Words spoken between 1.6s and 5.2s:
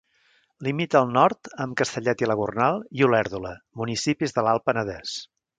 amb Castellet i la Gornal i Olèrdola, municipis de l'Alt Penedès.